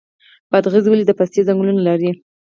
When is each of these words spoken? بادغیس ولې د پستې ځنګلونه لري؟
بادغیس 0.51 0.85
ولې 0.87 1.03
د 1.07 1.11
پستې 1.19 1.39
ځنګلونه 1.47 1.81
لري؟ 1.87 2.09